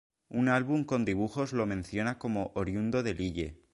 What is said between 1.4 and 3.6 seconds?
lo menciona como oriundo de Lille.